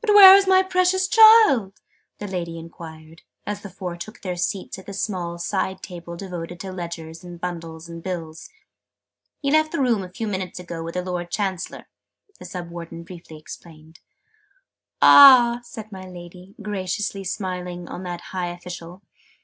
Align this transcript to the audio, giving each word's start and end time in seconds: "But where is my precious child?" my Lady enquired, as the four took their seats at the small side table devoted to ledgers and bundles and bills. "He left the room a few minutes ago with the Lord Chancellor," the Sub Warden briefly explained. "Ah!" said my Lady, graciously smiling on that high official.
"But 0.00 0.10
where 0.14 0.36
is 0.36 0.46
my 0.46 0.62
precious 0.62 1.08
child?" 1.08 1.80
my 2.20 2.28
Lady 2.28 2.60
enquired, 2.60 3.22
as 3.44 3.60
the 3.60 3.68
four 3.68 3.96
took 3.96 4.20
their 4.22 4.36
seats 4.36 4.78
at 4.78 4.86
the 4.86 4.92
small 4.92 5.36
side 5.36 5.82
table 5.82 6.16
devoted 6.16 6.60
to 6.60 6.70
ledgers 6.70 7.24
and 7.24 7.40
bundles 7.40 7.88
and 7.88 8.00
bills. 8.00 8.50
"He 9.40 9.50
left 9.50 9.72
the 9.72 9.80
room 9.80 10.04
a 10.04 10.08
few 10.12 10.28
minutes 10.28 10.60
ago 10.60 10.84
with 10.84 10.94
the 10.94 11.02
Lord 11.02 11.32
Chancellor," 11.32 11.88
the 12.38 12.44
Sub 12.44 12.70
Warden 12.70 13.02
briefly 13.02 13.36
explained. 13.36 13.98
"Ah!" 15.02 15.58
said 15.64 15.90
my 15.90 16.06
Lady, 16.08 16.54
graciously 16.62 17.24
smiling 17.24 17.88
on 17.88 18.04
that 18.04 18.20
high 18.30 18.50
official. 18.50 19.02